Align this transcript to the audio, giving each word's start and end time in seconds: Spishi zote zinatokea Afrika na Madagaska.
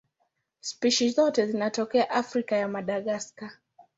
Spishi 0.59 1.09
zote 1.09 1.47
zinatokea 1.47 2.09
Afrika 2.09 2.59
na 2.61 2.67
Madagaska. 2.67 3.51